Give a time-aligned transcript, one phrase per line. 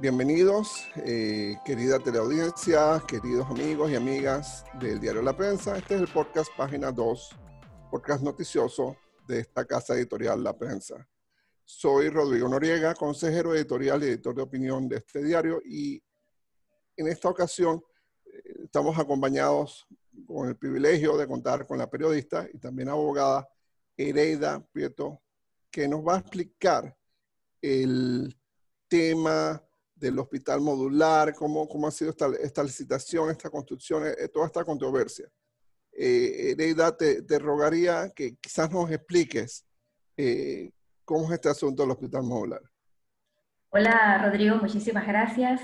[0.00, 5.76] Bienvenidos, eh, querida teleaudiencia, queridos amigos y amigas del diario La Prensa.
[5.76, 7.30] Este es el podcast Página 2,
[7.90, 11.04] podcast noticioso de esta casa editorial La Prensa.
[11.64, 16.00] Soy Rodrigo Noriega, consejero editorial y editor de opinión de este diario y
[16.96, 17.82] en esta ocasión
[18.24, 19.84] eh, estamos acompañados
[20.28, 23.48] con el privilegio de contar con la periodista y también abogada
[23.96, 25.22] Ereida Prieto,
[25.72, 26.96] que nos va a explicar
[27.60, 28.38] el
[28.86, 29.60] tema
[29.98, 34.64] del hospital modular, cómo, cómo ha sido esta, esta licitación, esta construcción, eh, toda esta
[34.64, 35.28] controversia.
[36.00, 36.54] Eh,
[36.96, 39.66] te, te, rogaría que quizás nos expliques
[40.16, 40.70] eh,
[41.04, 42.60] cómo es este asunto del hospital modular.
[43.70, 45.60] Hola Rodrigo, muchísimas gracias.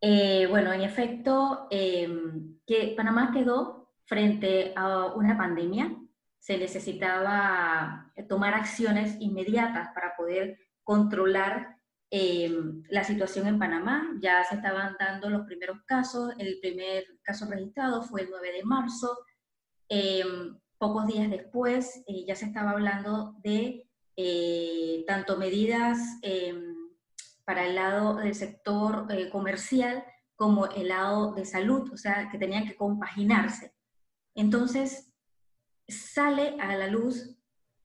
[0.00, 5.96] Eh, bueno, en efecto, em, que Panamá quedó frente a una pandemia,
[6.38, 11.78] se necesitaba tomar acciones inmediatas para poder controlar
[12.14, 14.06] Em, la situación en Panamá.
[14.20, 16.34] Ya se estaban dando los primeros casos.
[16.38, 19.18] El primer caso registrado fue el 9 de marzo.
[19.88, 26.74] Em, pocos días después eh, ya se estaba hablando de eh, tanto medidas em,
[27.46, 30.04] para el lado del sector eh, comercial
[30.36, 33.72] como el lado de salud, o sea, que tenían que compaginarse.
[34.34, 35.14] Entonces,
[35.88, 37.38] sale a la luz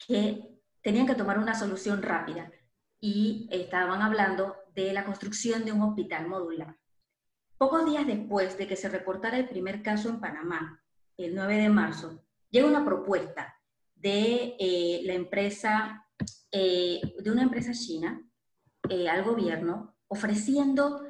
[0.05, 2.51] que tenían que tomar una solución rápida
[2.99, 6.75] y estaban hablando de la construcción de un hospital modular.
[7.57, 10.83] Pocos días después de que se reportara el primer caso en Panamá,
[11.17, 13.55] el 9 de marzo, llega una propuesta
[13.95, 16.05] de eh, la empresa,
[16.51, 18.21] eh, de una empresa china
[18.89, 21.03] eh, al gobierno ofreciendo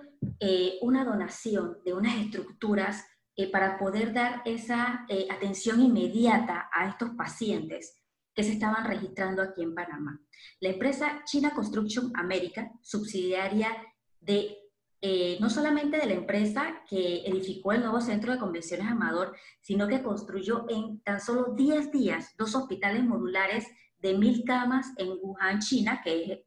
[0.81, 3.05] una donación de unas estructuras
[3.51, 7.95] para poder dar esa atención inmediata a estos pacientes
[8.37, 10.21] que se estaban registrando aquí en Panamá.
[10.59, 13.75] La empresa China Construction America, subsidiaria
[14.19, 14.55] de
[15.01, 19.87] eh, no solamente de la empresa que edificó el nuevo centro de convenciones Amador, sino
[19.87, 23.65] que construyó en tan solo 10 días dos hospitales modulares
[23.97, 26.39] de mil camas en Wuhan, China, que es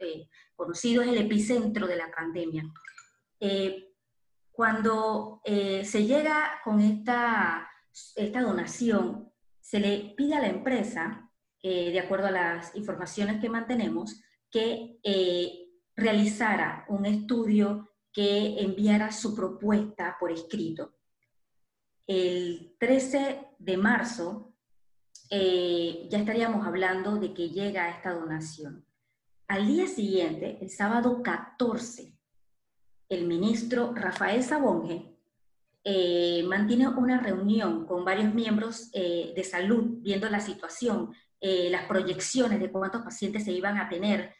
[0.00, 2.70] eh, conocido es el epicentro de la pandemia.
[3.40, 3.94] Eh,
[4.52, 7.70] cuando se llega con esta,
[8.16, 11.27] esta donación, se le pide a la empresa
[11.60, 19.10] eh, de acuerdo a las informaciones que mantenemos, que eh, realizara un estudio que enviara
[19.10, 20.94] su propuesta por escrito.
[22.06, 24.54] El 13 de marzo
[25.30, 28.86] eh, ya estaríamos hablando de que llega esta donación.
[29.48, 32.16] Al día siguiente, el sábado 14,
[33.08, 35.16] el ministro Rafael Sabonge
[36.46, 42.70] mantiene una reunión con varios miembros de salud viendo la situación eh, las proyecciones de
[42.70, 44.34] cuántos pacientes se iban a tener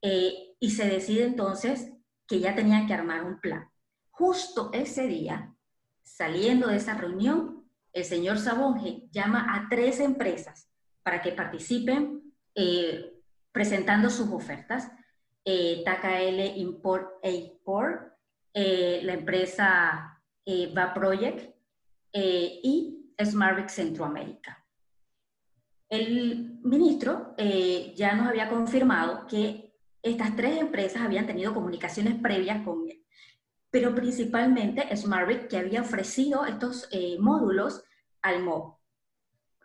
[0.00, 1.92] eh, y se decide entonces
[2.26, 3.68] que ya tenían que armar un plan.
[4.10, 5.54] Justo ese día,
[6.02, 10.70] saliendo de esa reunión, el señor Sabonge llama a tres empresas
[11.02, 13.12] para que participen eh,
[13.52, 14.90] presentando sus ofertas.
[15.44, 18.12] TKL Import Export,
[18.52, 20.20] la empresa
[20.76, 21.56] Va Project
[22.12, 24.67] y Smartvic Centroamérica.
[25.88, 29.72] El ministro eh, ya nos había confirmado que
[30.02, 33.04] estas tres empresas habían tenido comunicaciones previas con él,
[33.70, 37.82] pero principalmente SmartBic, que había ofrecido estos eh, módulos
[38.20, 38.74] al MOB.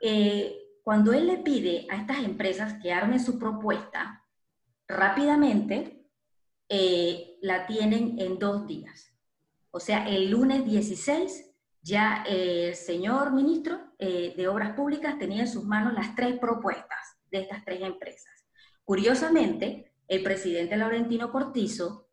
[0.02, 4.26] Eh, cuando él le pide a estas empresas que armen su propuesta,
[4.88, 6.00] rápidamente
[7.42, 9.14] la tienen en dos días.
[9.70, 11.53] O sea, el lunes 16
[11.84, 17.18] ya el señor ministro eh, de Obras Públicas tenía en sus manos las tres propuestas
[17.30, 18.46] de estas tres empresas.
[18.86, 22.08] Curiosamente, el presidente Laurentino Cortizo,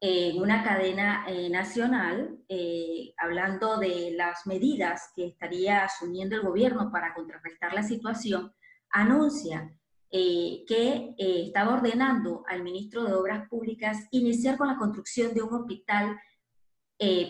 [0.00, 6.92] en una cadena eh, nacional, eh, hablando de las medidas que estaría asumiendo el gobierno
[6.92, 8.54] para contrarrestar la situación,
[8.90, 9.72] anuncia
[10.08, 16.16] que estaba ordenando al ministro de Obras Públicas iniciar con la construcción de un hospital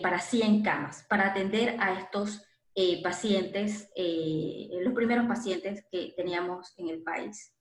[0.01, 2.47] para 100 camas, para atender a estos
[2.79, 7.51] eh, pacientes, eh, los primeros pacientes que teníamos en el país.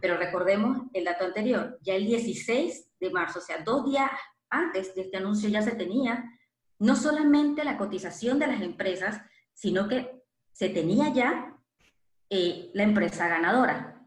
[0.00, 4.10] Pero recordemos el dato anterior, ya el 16 de marzo, o sea, dos días
[4.50, 6.24] antes de este anuncio ya se tenía
[6.80, 9.22] no solamente la cotización de las empresas,
[9.52, 11.56] sino que se tenía ya
[12.28, 14.04] eh, la empresa ganadora,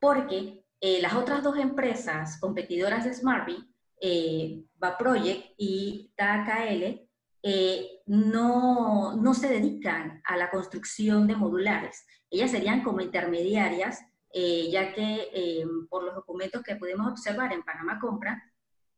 [0.00, 3.69] porque las otras dos empresas competidoras de SmartBee,
[4.00, 4.64] eh,
[4.98, 7.10] Project y TKL,
[7.42, 12.04] eh, no, no, se dedican a la construcción de modulares.
[12.30, 14.00] Ellas serían como intermediarias,
[14.32, 18.42] eh, ya que eh, por los documentos que pudimos observar en Panamá Compra,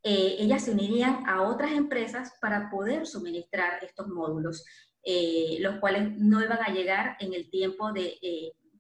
[0.05, 4.65] ellas se unirían a otras empresas para poder suministrar estos módulos,
[5.61, 8.19] los cuales no iban a llegar en el tiempo de,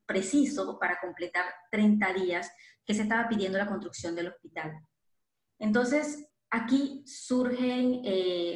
[0.04, 2.50] preciso para completar 30 días
[2.84, 4.72] que se estaba pidiendo la construcción del hospital.
[5.62, 8.02] Entonces, aquí surgen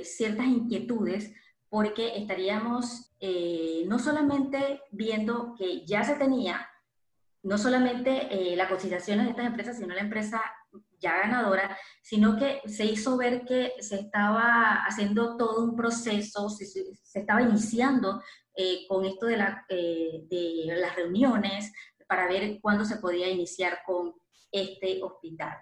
[0.04, 1.32] ciertas inquietudes
[1.68, 6.68] porque estaríamos eh, no solamente viendo que ya se tenía,
[7.42, 10.42] no solamente eh, las cotizaciones de estas empresas, sino la empresa
[10.98, 16.64] ya ganadora, sino que se hizo ver que se estaba haciendo todo un proceso, se,
[17.14, 18.22] estaba iniciando
[18.54, 21.72] eh, con esto de las reuniones
[22.06, 24.14] para ver cuándo se podía iniciar con
[24.50, 25.56] este hospital.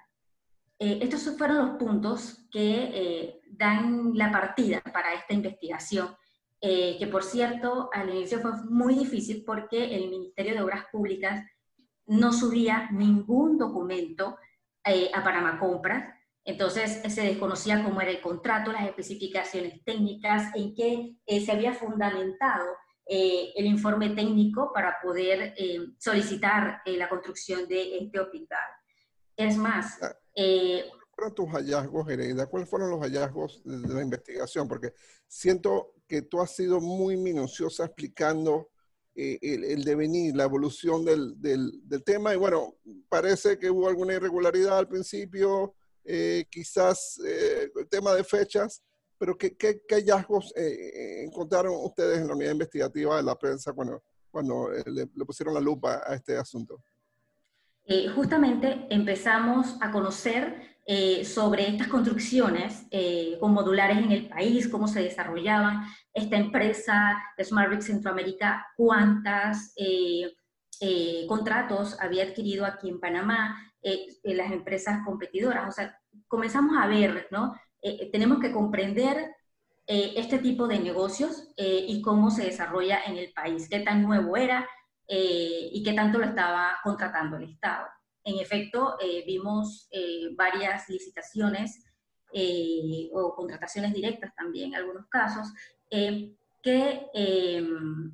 [0.79, 6.09] Eh, estos fueron los puntos que eh, dan la partida para esta investigación,
[6.61, 11.47] eh, que por cierto al inicio fue muy difícil porque el Ministerio de Obras Públicas
[12.07, 14.37] no subía ningún documento
[15.15, 16.13] a Panamá Compras,
[16.45, 22.67] entonces se desconocía cómo era el contrato, las especificaciones técnicas, en qué se había fundamentado
[23.07, 25.55] el informe técnico para poder
[25.99, 28.61] solicitar la construcción de este hospital.
[29.39, 32.47] Es más, ah, eh, ¿Cuáles fueron tus hallazgos, Hereda?
[32.47, 34.69] ¿Cuáles fueron los hallazgos de, la investigación?
[34.69, 34.93] Porque
[35.27, 38.71] siento que tú has sido muy minuciosa explicando
[39.15, 41.37] eh, el, devenir, la evolución del,
[42.05, 42.35] tema.
[42.35, 42.77] Y bueno,
[43.09, 48.83] parece que hubo alguna irregularidad al principio, eh, quizás el tema de fechas,
[49.17, 49.57] pero ¿qué,
[49.89, 55.61] hallazgos encontraron ustedes en la unidad investigativa de la prensa cuando, cuando le pusieron la
[55.61, 56.83] lupa a este asunto?
[57.87, 64.69] Eh, justamente empezamos a conocer eh, sobre estas construcciones eh, con modulares en el país,
[64.69, 65.85] cómo se desarrollaban.
[66.13, 69.75] Esta empresa, SmartBrick Centroamérica, cuántas
[71.29, 73.73] contratos había adquirido aquí en Panamá,
[74.23, 75.69] las empresas competidoras.
[75.69, 75.99] O sea,
[76.29, 77.55] comenzamos a ver, ¿no?
[78.13, 79.35] tenemos que comprender
[79.87, 84.69] este tipo de negocios y cómo se desarrolla en el país, qué tan nuevo era,
[85.07, 87.87] eh, y qué tanto lo estaba contratando el Estado.
[88.25, 91.85] En efecto, eh, vimos eh, varias licitaciones
[93.13, 95.53] o contrataciones directas también, en algunos casos,
[95.89, 98.11] que em,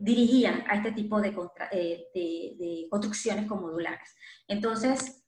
[0.00, 4.14] dirigían a este tipo de, de, construcciones con modulares.
[4.48, 5.24] Entonces,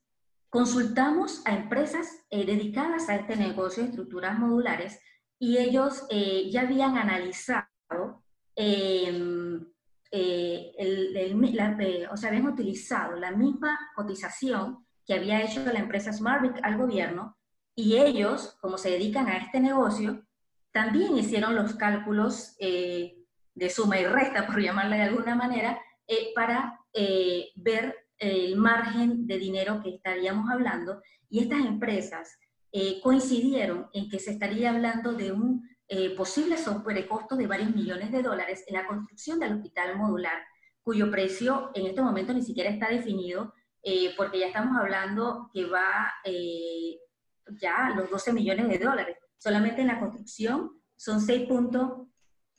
[0.51, 4.99] consultamos a empresas dedicadas a este negocio de estructuras modulares
[5.39, 6.03] y ellos
[6.51, 8.21] ya habían analizado
[10.11, 16.59] eh, eh, o sea, habían utilizado la misma cotización que había hecho la empresa SmartBic
[16.63, 17.37] al gobierno
[17.75, 20.25] y ellos, como se dedican a este negocio,
[20.71, 23.17] también hicieron los cálculos eh,
[23.53, 25.79] de suma y resta, por llamarla de alguna manera,
[26.35, 26.79] para
[27.55, 31.01] ver el margen de dinero que estaríamos hablando.
[31.29, 32.39] Y estas empresas
[33.03, 38.21] coincidieron en que se estaría hablando de un eh, posible sobrecosto de varios millones de
[38.21, 40.43] dólares en la construcción del hospital modular,
[40.81, 43.53] cuyo precio en este momento ni siquiera está definido,
[43.89, 46.99] eh, porque ya estamos hablando que va eh,
[47.61, 49.17] ya los 12 millones de dólares.
[49.37, 52.07] Solamente en la construcción son 6.9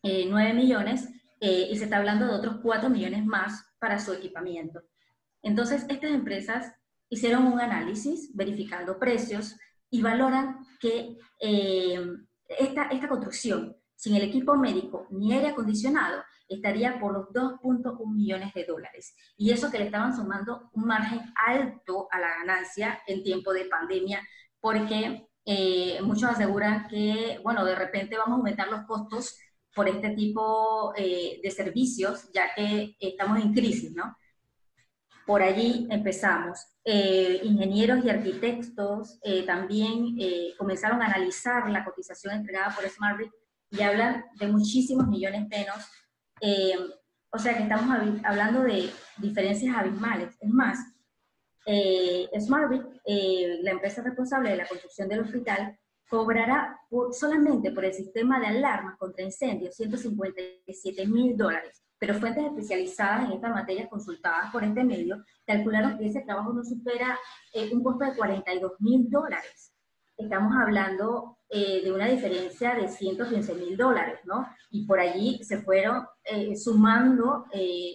[0.04, 1.08] eh, millones
[1.40, 4.82] y se está hablando de otros 4 millones más para su equipamiento.
[5.42, 6.74] Entonces, estas empresas
[7.10, 9.54] hicieron un análisis verificando precios
[9.90, 11.16] y valoran que
[12.48, 18.54] esta, esta construcción, sin el equipo médico ni aire acondicionado, estaría por los 2.1 millones
[18.54, 19.14] de dólares.
[19.36, 23.66] Y eso que le estaban sumando un margen alto a la ganancia en tiempo de
[23.66, 24.26] pandemia,
[24.60, 29.38] porque eh, muchos aseguran que, bueno, de repente vamos a aumentar los costos
[29.74, 34.16] por este tipo eh, de servicios, ya que estamos en crisis, ¿no?
[35.28, 36.58] Por allí empezamos.
[36.82, 43.30] Eh, ingenieros y arquitectos eh, también eh, comenzaron a analizar la cotización entregada por SmartBrick
[43.70, 45.84] y hablan de muchísimos millones menos.
[47.28, 47.94] o sea que estamos
[48.24, 50.34] hablando de diferencias abismales.
[50.40, 50.78] Es más,
[52.40, 52.86] SmartBrick,
[53.64, 56.80] la empresa responsable de la construcción del hospital, cobrará
[57.12, 63.32] solamente por el sistema de alarmas contra incendios 157 mil dólares pero fuentes especializadas en
[63.32, 67.18] esta materia consultadas por este medio calcularon que ese trabajo no supera
[67.52, 69.72] eh, un costo de 42 mil dólares.
[70.16, 74.48] Estamos hablando eh, de una diferencia de 115 mil dólares, ¿no?
[74.70, 77.46] Y por allí se fueron eh, sumando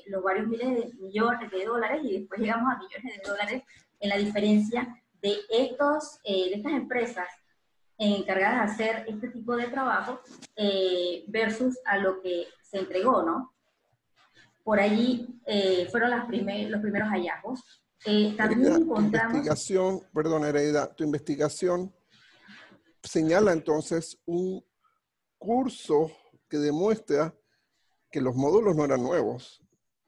[0.08, 3.64] los varios miles de millones de dólares y después llegamos a millones de dólares
[4.00, 7.28] en la diferencia de, estos, de estas empresas
[7.98, 10.20] encargadas de hacer este tipo de trabajo
[11.28, 13.53] versus a lo que se entregó, ¿no?
[14.64, 17.84] Por allí eh, fueron las los primeros hallazgos.
[18.38, 19.32] también encontramos...
[19.34, 21.94] Tu investigación, perdón, Hereda, tu investigación
[23.04, 24.64] señala entonces un
[25.38, 26.12] curso
[26.48, 27.36] que demuestra
[28.10, 29.62] que los módulos no eran nuevos,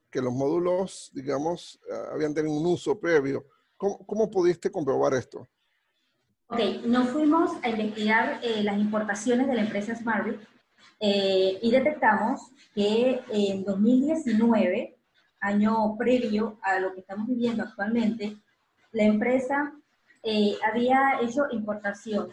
[0.10, 1.80] que los módulos, digamos,
[2.12, 3.46] habían tenido un uso previo.
[3.78, 5.48] ¿Cómo, pudiste comprobar esto?
[6.48, 10.40] Ok, nos fuimos a investigar eh, las importaciones de la empresa Smartbit
[11.00, 14.98] eh, y detectamos que en 2019,
[15.42, 18.38] año previo a lo que estamos viviendo actualmente,
[18.92, 19.74] la empresa
[20.24, 22.30] eh, había hecho importación,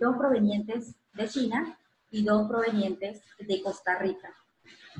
[0.00, 1.78] dos provenientes de China
[2.10, 4.34] y dos provenientes de Costa Rica.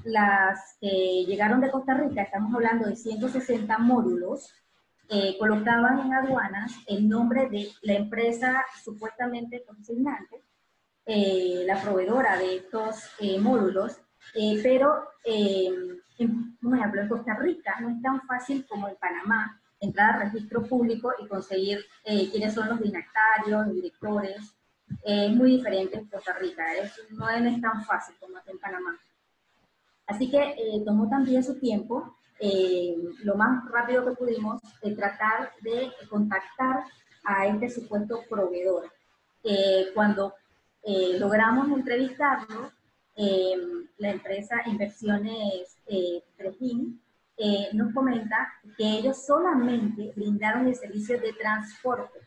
[0.05, 4.51] Las que llegaron de Costa Rica, estamos hablando de 160 módulos,
[5.09, 10.43] eh, colocaban en aduanas el nombre de la empresa supuestamente consignante,
[11.07, 13.99] eh, la proveedora de estos eh, módulos,
[14.63, 20.31] pero, por ejemplo, en Costa Rica no es tan fácil como en Panamá entrar al
[20.31, 24.55] registro público y conseguir quiénes son los dignatarios, directores.
[25.05, 26.65] es muy diferente en Costa Rica,
[27.11, 28.99] no es tan fácil como en Panamá.
[30.07, 35.93] Así que tomó también su tiempo eh, lo más rápido que pudimos, eh, tratar de
[36.11, 36.83] contactar
[37.25, 38.91] a este supuesto proveedor.
[40.85, 42.73] Eh, logramos entrevistarlo,
[43.99, 46.23] la empresa Inversiones eh,
[47.73, 52.21] nos comenta que ellos solamente brindaron el servicio de transporte,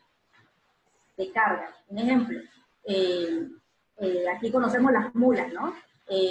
[1.16, 1.74] de carga.
[1.88, 2.40] Un ejemplo,
[4.34, 5.74] aquí conocemos las mulas, ¿no?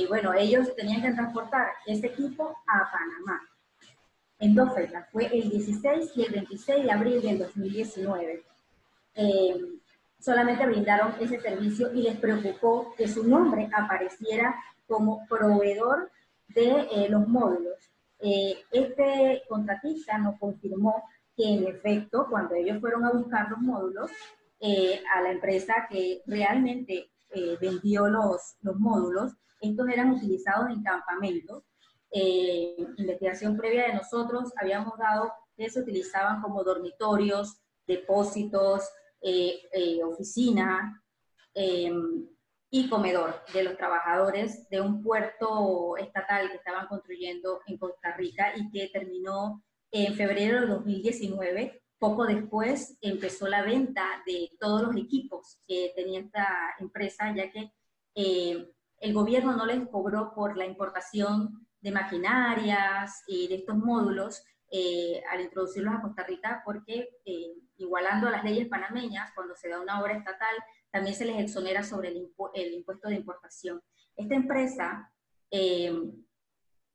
[0.07, 3.41] bueno, ellos tenían que transportar ese equipo a Panamá
[4.39, 8.43] en dos fechas, fue el 16 y el 26 de abril del 2019.
[9.15, 9.55] Eh,
[10.25, 14.55] solamente brindaron ese servicio y les preocupó que su nombre apareciera
[14.87, 16.11] como proveedor
[16.47, 17.77] de eh, los módulos.
[18.19, 21.03] Eh, este contratista nos confirmó
[21.37, 24.11] que en efecto, cuando ellos fueron a buscar los módulos,
[25.13, 27.11] a la empresa que realmente
[27.61, 31.63] vendió los, los módulos, estos eran utilizados en campamentos
[32.17, 38.89] eh, investigación previa de nosotros, habíamos dado que se utilizaban como dormitorios, depósitos,
[39.21, 41.03] eh, eh, oficina
[41.53, 42.27] em,
[42.69, 48.53] y comedor de los trabajadores de un puerto estatal que estaban construyendo en Costa Rica
[48.55, 51.81] y que terminó en febrero de 2019.
[51.97, 56.47] Poco después empezó la venta de todos los equipos que tenía esta
[56.79, 57.71] empresa, ya que
[58.13, 64.43] el gobierno no les cobró por la importación de maquinarias y de estos módulos
[64.77, 69.69] eh, al introducirlos a Costa Rica, porque eh, igualando a las leyes panameñas, cuando se
[69.69, 70.53] da una obra estatal,
[70.91, 73.81] también se les exonera sobre el, impuesto de importación.
[74.17, 75.13] Esta empresa,
[75.49, 75.97] eh,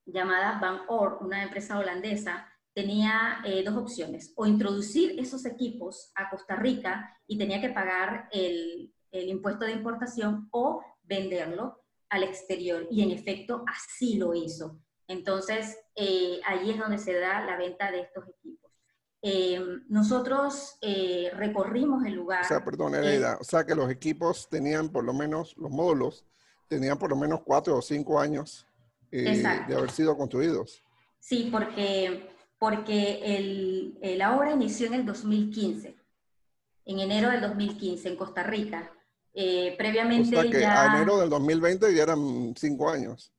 [0.05, 6.57] llamada Van Or, una empresa holandesa, tenía dos opciones, o introducir esos equipos a Costa
[6.57, 13.03] Rica y tenía que pagar el, el impuesto de importación o venderlo al exterior y
[13.03, 14.83] en efecto así lo hizo.
[15.11, 18.71] Entonces, eh, ahí es donde se da la venta de estos equipos.
[19.23, 22.45] Eh, nosotros eh, recorrimos el lugar.
[22.45, 26.25] O sea, perdón, Hereda, o sea que los equipos tenían por lo menos, los módulos,
[26.69, 28.69] tenían por lo menos cuatro o cinco años
[29.11, 30.81] de haber sido construidos.
[31.19, 35.97] Sí, porque, porque el, la obra inició en el 2015,
[36.85, 38.93] en enero del 2015, en Costa Rica.
[39.35, 43.33] Eh, previamente o sea que a enero del 2020 ya eran cinco años.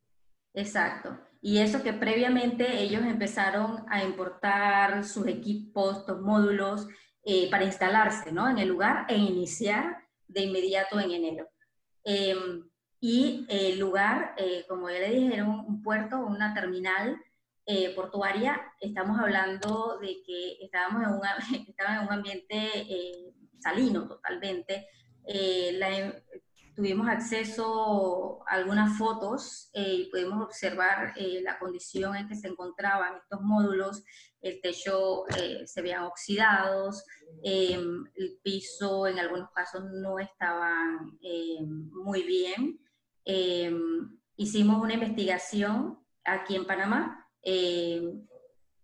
[0.53, 1.17] Exacto.
[1.41, 6.87] Y eso que previamente ellos empezaron a importar sus equipos, estos módulos,
[7.23, 8.49] eh, para instalarse ¿no?
[8.49, 11.49] en el lugar e iniciar de inmediato en enero.
[12.03, 12.69] Em,
[12.99, 17.17] y el lugar, eh, como ya le dije, era un, puerto, una terminal
[17.95, 18.59] portuaria.
[18.81, 21.21] Estamos hablando de que estábamos en un,
[21.77, 24.87] en un ambiente salino totalmente,
[25.25, 26.13] eh, la,
[26.81, 32.47] tuvimos acceso a algunas fotos eh, y pudimos observar eh, la condición en que se
[32.47, 34.03] encontraban estos módulos.
[34.41, 35.25] El techo
[35.65, 37.05] se veían oxidados,
[37.43, 41.19] em, el piso en algunos casos no estaban
[41.91, 42.79] muy bien.
[43.25, 48.25] Em, hicimos una investigación aquí en Panamá em,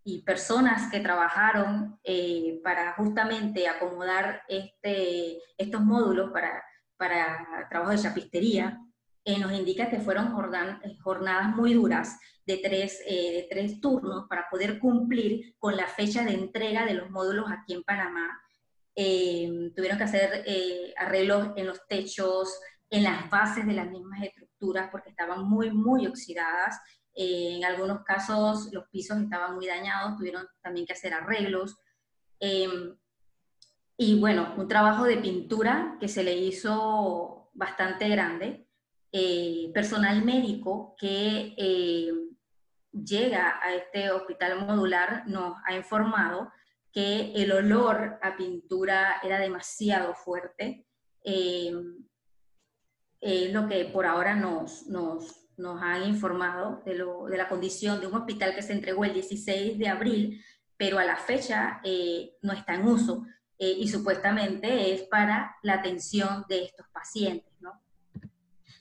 [0.04, 6.64] y personas que trabajaron eh, para justamente acomodar este, estos módulos para,
[6.98, 8.78] para trabajo de chapistería,
[9.24, 14.48] eh, nos indica que fueron jornadas muy duras de tres, eh, de tres turnos para
[14.50, 18.40] poder cumplir con la fecha de entrega de los módulos aquí en Panamá.
[18.94, 20.44] tuvieron que hacer
[20.96, 22.52] arreglos en los techos,
[22.90, 26.80] en las bases de las mismas estructuras porque estaban muy, muy oxidadas
[27.20, 31.76] en algunos casos los pisos estaban muy dañados, tuvieron también que hacer arreglos.
[34.00, 38.68] Y bueno, un trabajo de pintura que se le hizo bastante grande.
[39.10, 42.12] Eh, personal médico que eh,
[42.92, 46.52] llega a este hospital modular nos ha informado
[46.92, 50.86] que el olor a pintura era demasiado fuerte.
[51.24, 51.74] Eh,
[53.20, 58.00] es lo que por ahora nos, nos, nos han informado de, lo, de, la condición
[58.00, 60.44] de un hospital que se entregó el 16 de abril,
[60.76, 63.26] pero a la fecha eh, no está en uso
[63.58, 67.52] eh, y supuestamente es para la atención de estos pacientes.
[67.60, 67.72] ¿no?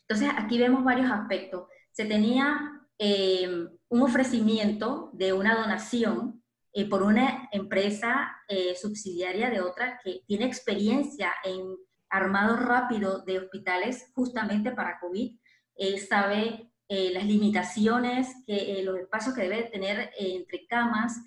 [0.02, 1.68] Entonces, aquí vemos varios aspectos.
[1.92, 6.44] Se tenía eh, un ofrecimiento de una donación
[6.92, 8.38] por una empresa
[8.80, 11.76] subsidiaria de otra que tiene experiencia en
[12.10, 15.38] armado rápido de hospitales justamente para COVID.
[15.76, 21.18] Él sabe eh, las limitaciones, que, eh, los espacios que debe tener eh, entre camas.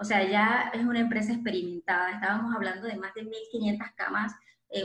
[0.00, 2.12] O sea, ya es una empresa experimentada.
[2.12, 4.32] Estábamos hablando de más de 1.500 camas,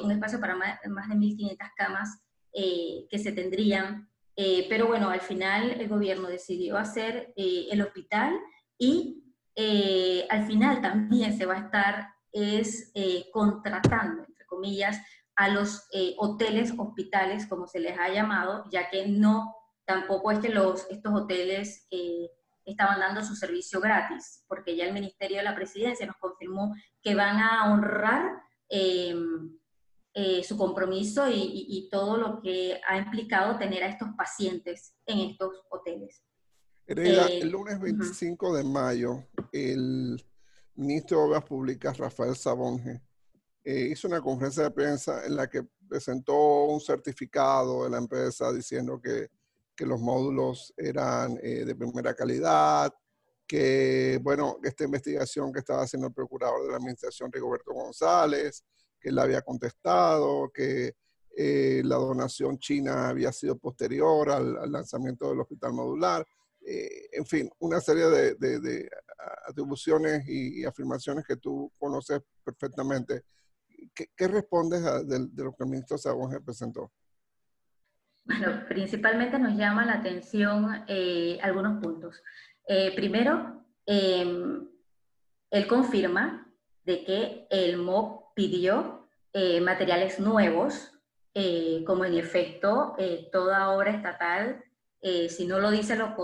[0.04, 2.22] un espacio para más, de 1.500 camas
[2.54, 4.10] que se tendrían.
[4.36, 8.38] pero bueno, al final el gobierno decidió hacer el hospital
[8.78, 9.24] y
[10.30, 12.92] al final también se va a estar es
[13.32, 15.00] contratando, entre comillas,
[15.36, 19.56] a los eh, hoteles, hospitales, como se les ha llamado, ya que no,
[19.86, 22.30] tampoco es que los, estos hoteles eh,
[22.66, 27.16] estaban dando su servicio gratis, porque ya el Ministerio de la Presidencia nos confirmó que
[27.16, 29.58] van a honrar em,
[30.14, 35.52] eh, su compromiso y, todo lo que ha implicado tener a estos pacientes en estos
[35.70, 36.24] hoteles.
[36.88, 40.24] el lunes 25 de mayo, el
[40.76, 43.02] ministro de Obras Públicas, Rafael Sabonge,
[43.64, 48.52] eh, hizo una conferencia de prensa en la que presentó un certificado de la empresa
[48.54, 49.30] diciendo que,
[49.76, 52.94] que los módulos eran eh, de primera calidad,
[53.48, 58.64] que, bueno, esta investigación que estaba haciendo el procurador de la administración, Rigoberto González,
[59.00, 60.96] que él había contestado, que
[61.38, 66.26] eh, la donación china había sido posterior al, lanzamiento del hospital modular.
[66.62, 68.90] en fin, una serie de,
[69.48, 73.24] atribuciones y, afirmaciones que tú conoces perfectamente
[73.94, 76.92] ¿qué, respondes de, lo que el ministro Sabonge presentó?
[78.26, 82.22] Bueno, principalmente nos llama la atención eh, algunos puntos.
[82.68, 84.68] Eh, primero, em,
[85.52, 86.52] él confirma
[86.84, 90.92] de que el MOP pidió eh, materiales nuevos,
[91.86, 92.96] como en efecto
[93.30, 94.64] toda obra estatal,
[95.28, 96.16] si no lo dice lo,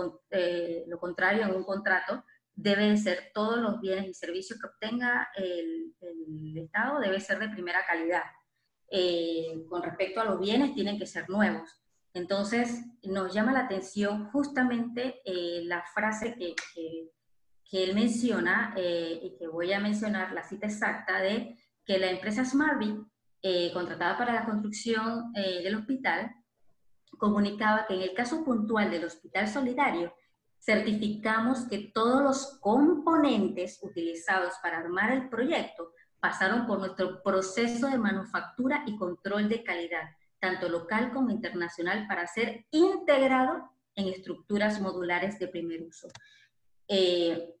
[0.98, 5.94] contrario en un contrato, deben ser todos los bienes y servicios que obtenga el,
[6.56, 8.22] Estado, debe ser de primera calidad.
[8.90, 11.81] Eh, con respecto a los bienes, tienen que ser nuevos.
[12.14, 16.54] Entonces, nos llama la atención justamente eh, la frase que,
[17.70, 22.10] que, él menciona, eh, y que voy a mencionar la cita exacta de que la
[22.10, 22.96] empresa Smartbit,
[23.72, 26.30] contratada para la construcción del hospital,
[27.18, 30.14] comunicaba que en el caso puntual del Hospital Solidario,
[30.60, 37.98] certificamos que todos los componentes utilizados para armar el proyecto pasaron por nuestro proceso de
[37.98, 40.10] manufactura y control de calidad,
[40.42, 46.08] tanto local como internacional, para ser integrado en estructuras modulares de primer uso.
[46.88, 47.54] Eh,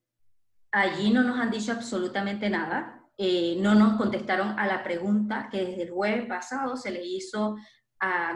[0.72, 5.64] allí no nos han dicho absolutamente nada, eh, no nos contestaron a la pregunta que
[5.64, 7.56] desde el jueves pasado se le hizo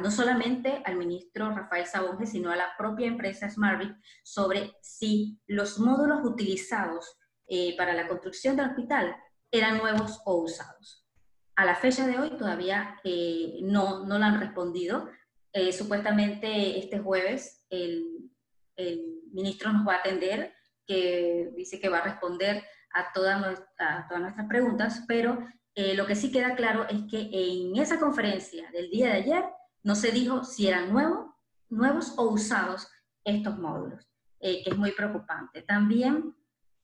[0.01, 5.81] no solamente al ministro Rafael Sabonge, sino a la propia empresa Smartbit sobre si los
[5.81, 9.17] módulos utilizados eh, para la construcción del hospital
[9.51, 11.06] eran nuevos o usados.
[11.57, 15.09] A la fecha de hoy todavía eh, no, no lo han respondido.
[15.53, 18.31] Eh, supuestamente este jueves el,
[18.77, 20.55] el, ministro nos va a atender,
[20.87, 22.63] que dice que va a responder
[22.95, 28.71] a, todas nuestras preguntas, pero lo que sí queda claro es que en esa conferencia
[28.71, 29.45] del día de ayer
[29.83, 31.27] no se dijo si eran nuevos,
[31.69, 32.89] nuevos o usados
[33.25, 34.09] estos módulos,
[34.41, 35.63] eh, que es muy preocupante.
[35.63, 36.35] También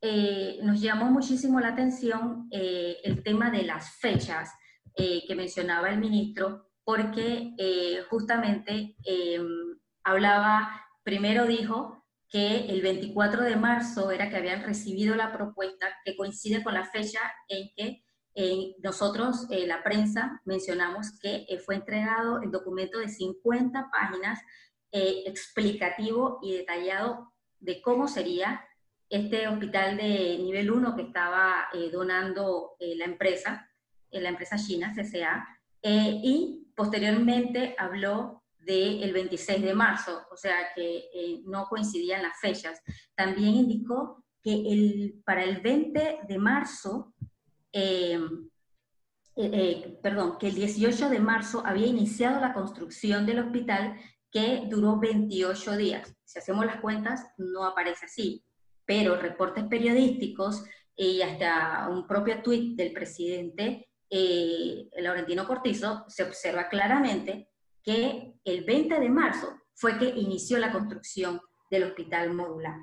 [0.00, 4.52] eh, nos llamó muchísimo la atención eh, el tema de las fechas
[4.96, 7.54] que mencionaba el ministro, porque
[8.10, 15.32] justamente em, hablaba, primero dijo que el 24 de marzo era que habían recibido la
[15.32, 18.02] propuesta que coincide con la fecha en que
[18.82, 24.40] nosotros, eh, la prensa, mencionamos que eh, fue entregado el documento de 50 páginas
[24.90, 28.64] eh, explicativo y detallado de cómo sería
[29.10, 33.70] este hospital de nivel 1 que estaba donando la empresa,
[34.12, 35.46] la empresa china, CCA,
[35.82, 42.80] y posteriormente habló del 26 de marzo, o sea que no coincidían las fechas.
[43.14, 47.12] También indicó que el, para el 20 de marzo
[49.34, 53.98] eh, eh, perdón, que el 18 de marzo había iniciado la construcción del hospital
[54.30, 56.14] que duró 28 días.
[56.24, 58.44] Si hacemos las cuentas, no aparece así,
[58.84, 66.68] pero reportes periodísticos y hasta un propio tuit del presidente eh, Laurentino Cortizo, se observa
[66.68, 67.48] claramente
[67.82, 72.76] que el 20 de marzo fue que inició la construcción del hospital modular.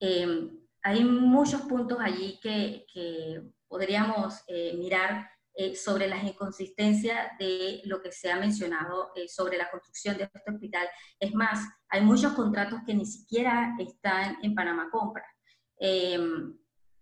[0.00, 0.50] Em,
[0.82, 2.84] hay muchos puntos allí que,
[3.68, 9.58] podríamos eh, mirar eh, sobre las inconsistencias de lo que se ha mencionado eh, sobre
[9.58, 10.86] la construcción de este hospital.
[11.18, 15.24] Es más, hay muchos contratos que ni siquiera están en Panamá Compra.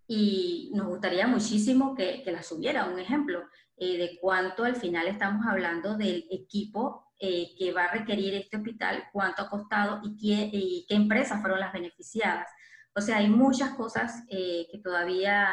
[0.07, 3.43] Y nos gustaría muchísimo que, que las hubiera, un ejemplo
[3.77, 9.43] de cuánto al final estamos hablando del equipo que va a requerir este hospital, cuánto
[9.43, 12.49] ha costado y qué, y qué empresas fueron las beneficiadas.
[12.95, 15.53] O sea, hay muchas cosas que todavía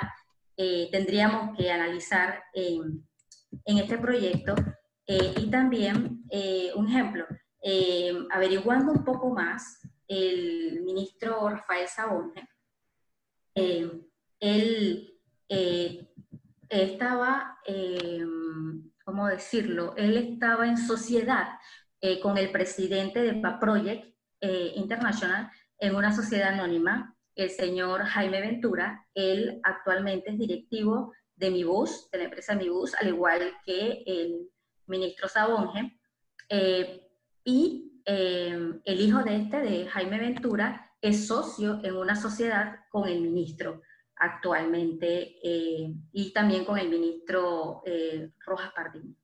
[0.64, 3.04] eh, tendríamos que analizar en,
[3.66, 4.54] este proyecto.
[5.08, 7.26] Eh, y también, eh, un ejemplo,
[8.32, 12.48] averiguando un poco más, el ministro Rafael Sabone,
[14.42, 15.18] él
[16.70, 17.60] estaba,
[19.06, 19.94] ¿cómo decirlo?
[19.96, 21.48] Él estaba en sociedad
[22.22, 24.14] con el presidente de Project
[24.76, 29.08] International en una sociedad anónima el señor Jaime Ventura.
[29.14, 34.04] Él actualmente es directivo de Mi Bus, de la empresa Mi Bus, al igual que
[34.06, 34.50] el
[34.88, 36.00] ministro Sabonge.
[36.50, 37.08] Eh,
[37.44, 43.08] y eh, el hijo de este, de Jaime Ventura, es socio en una sociedad con
[43.08, 43.82] el ministro
[44.22, 47.84] actualmente eh, y también con el ministro
[48.46, 49.18] Rojas Pardín.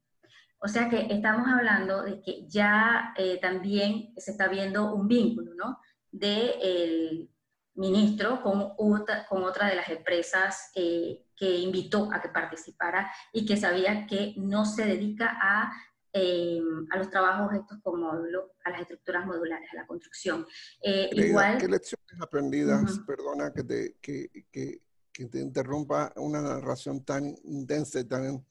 [0.60, 5.80] O sea que estamos hablando de que ya también se está viendo un vínculo, ¿no?
[6.12, 7.30] De el,
[7.78, 13.46] ministro con otra, con otra de las empresas eh, que invitó a que participara y
[13.46, 15.72] que sabía que no se dedica a,
[16.12, 20.46] eh, a los trabajos estos con módulo, a las estructuras modulares, a la construcción.
[20.82, 24.82] Eh, igual, ¿Qué lecciones aprendidas, perdona que te, que, que,
[25.18, 28.46] que te interrumpa una narración tan intensa y tan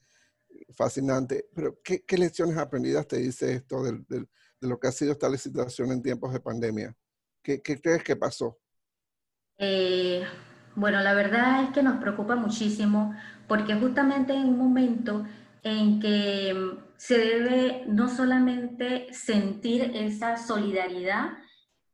[0.74, 4.26] fascinante, pero ¿qué, qué lecciones aprendidas te dice esto de
[4.62, 6.96] lo que ha sido esta licitación en tiempos de pandemia?
[7.40, 8.58] ¿Qué, qué crees que pasó?
[9.58, 10.24] Eh,
[10.74, 13.14] bueno, la verdad es que nos preocupa muchísimo
[13.46, 15.24] porque justamente en un momento
[15.62, 21.28] en que mm, se debe no solamente sentir esa solidaridad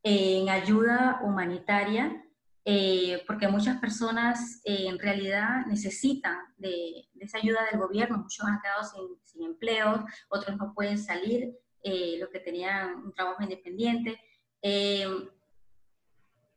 [0.03, 2.25] en ayuda humanitaria,
[2.65, 8.61] eh, porque muchas personas eh, en realidad necesitan de, esa ayuda del gobierno, muchos han
[8.61, 8.83] quedado
[9.25, 11.53] sin, empleo, otros no pueden salir,
[11.85, 14.21] los que tenían un trabajo independiente.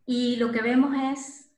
[0.05, 1.51] Y lo que vemos es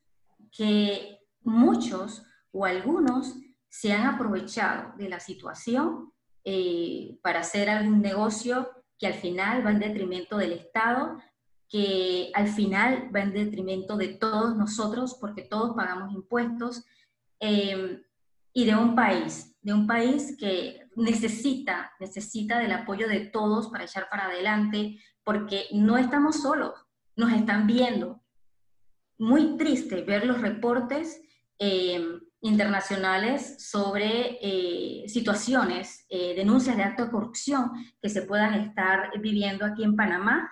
[0.50, 3.34] que muchos o algunos
[3.68, 6.12] se han aprovechado de la situación
[6.44, 11.18] eh, para hacer algún negocio que al final va en detrimento del Estado,
[11.68, 16.84] que al final va en detrimento de todos nosotros, porque todos pagamos impuestos,
[17.40, 18.02] eh,
[18.54, 23.84] y de un país, de un país que necesita, necesita del apoyo de todos para
[23.84, 26.72] echar para adelante, porque no estamos solos,
[27.14, 28.22] nos están viendo,
[29.18, 31.20] muy triste ver los reportes
[31.58, 32.02] eh,
[32.40, 39.82] internacionales sobre eh, situaciones, denuncias de actos de corrupción que se puedan estar viviendo aquí
[39.82, 40.50] en Panamá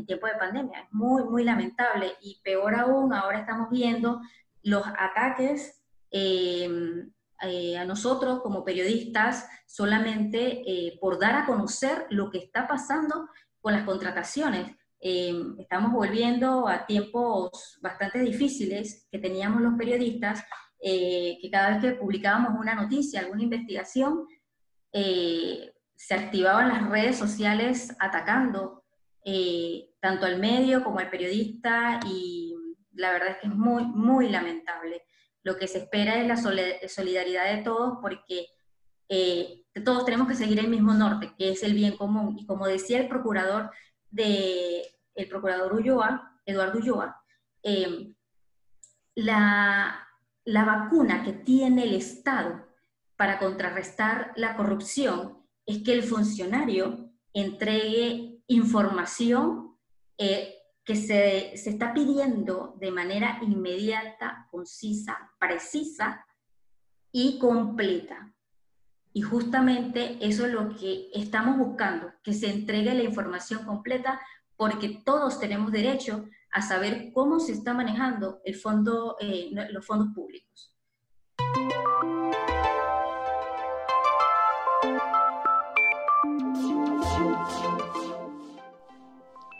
[0.00, 0.80] en tiempo de pandemia.
[0.80, 4.20] Es muy, muy lamentable y peor aún, ahora estamos viendo
[4.62, 5.82] los ataques
[6.12, 10.62] a nosotros como periodistas solamente
[11.00, 13.28] por dar a conocer lo que está pasando
[13.60, 20.44] con las contrataciones Em, estamos volviendo a tiempos bastante difíciles que teníamos los periodistas,
[20.78, 24.26] eh, que cada vez que publicábamos una noticia, alguna investigación,
[24.92, 28.79] eh, se activaban las redes sociales atacando
[29.24, 32.54] eh, tanto al medio como al periodista y
[32.92, 35.02] la verdad es que es muy, muy lamentable.
[35.42, 38.46] Lo que se espera es la solidaridad de todos porque
[39.84, 42.38] todos tenemos que seguir el mismo norte, que es el bien común.
[42.38, 43.70] Y como decía el procurador
[44.10, 44.82] de
[45.14, 47.22] el procurador Ulloa, Eduardo Ulloa,
[47.62, 48.14] em,
[49.14, 50.08] la,
[50.44, 52.66] la vacuna que tiene el Estado
[53.16, 59.76] para contrarrestar la corrupción es que el funcionario entregue información
[60.18, 66.26] eh, que se, se, está pidiendo de manera inmediata, concisa, precisa
[67.12, 68.34] y completa.
[69.12, 74.20] Y justamente eso es lo que estamos buscando, que se entregue la información completa
[74.56, 80.08] porque todos tenemos derecho a saber cómo se está manejando el fondo, eh, los fondos
[80.12, 80.74] públicos.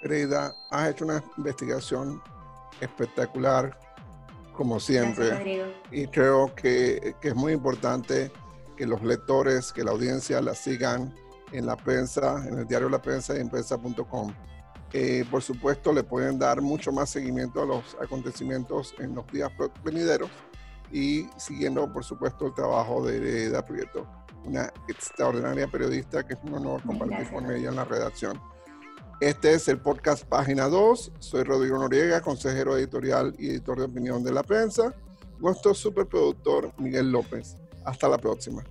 [0.01, 2.23] Querida, has hecho una investigación
[2.81, 3.79] espectacular,
[4.53, 8.31] como siempre, y creo que, que, es muy importante
[8.77, 11.15] que los lectores, que la audiencia la sigan
[11.53, 14.33] en la prensa, en el diario La Prensa y en prensa.com.
[14.93, 19.51] Eh, por supuesto, le pueden dar mucho más seguimiento a los acontecimientos en los días
[19.85, 20.31] venideros
[20.91, 24.07] y siguiendo, por supuesto, el trabajo de Hereda Prieto,
[24.45, 28.41] una extraordinaria periodista que es un honor compartir con ella en la redacción.
[29.21, 31.13] Este es el podcast Página 2.
[31.19, 34.95] Soy Rodrigo Noriega, consejero editorial y editor de opinión de la prensa.
[35.39, 37.57] Nuestro superproductor Miguel López.
[37.85, 38.65] Hasta la próxima.